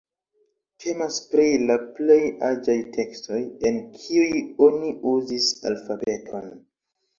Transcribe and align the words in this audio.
Temas 0.85 1.19
pri 1.33 1.45
la 1.71 1.75
plej 1.97 2.17
aĝaj 2.47 2.77
tekstoj, 2.97 3.43
en 3.71 3.79
kiuj 4.01 4.43
oni 4.71 4.93
uzis 5.15 5.53
alfabeton. 5.73 6.53